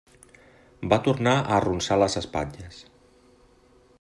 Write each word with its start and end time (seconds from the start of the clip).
Va 0.93 0.97
tornar 1.07 1.35
a 1.41 1.59
arronsar 1.59 1.99
les 2.05 2.19
espatlles. 2.23 2.83